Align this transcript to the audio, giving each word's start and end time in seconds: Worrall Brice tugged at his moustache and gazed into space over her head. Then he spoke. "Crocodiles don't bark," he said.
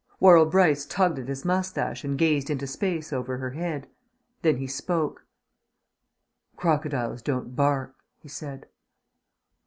Worrall 0.19 0.47
Brice 0.47 0.87
tugged 0.87 1.19
at 1.19 1.27
his 1.27 1.45
moustache 1.45 2.03
and 2.03 2.17
gazed 2.17 2.49
into 2.49 2.65
space 2.65 3.13
over 3.13 3.37
her 3.37 3.51
head. 3.51 3.87
Then 4.41 4.57
he 4.57 4.65
spoke. 4.65 5.27
"Crocodiles 6.57 7.21
don't 7.21 7.55
bark," 7.55 7.93
he 8.17 8.27
said. 8.27 8.65